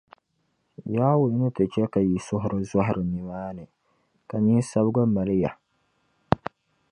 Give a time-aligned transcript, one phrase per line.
[0.95, 3.65] Yawɛ ni ti chɛ ka yi suhuri zɔhira nimaani,
[4.29, 5.51] ka ninsabiga mali ya.